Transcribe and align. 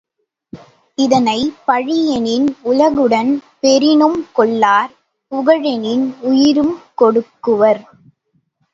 இதனை, 0.97 1.35
பழி 1.65 1.97
எனின் 2.09 2.47
உலகுடன் 2.63 3.31
பெறினும் 3.59 4.19
கொள்ளார் 4.33 4.91
புகழெனின் 5.31 6.05
உயிரும் 6.21 6.75
கொடுக்குவர். 6.95 7.81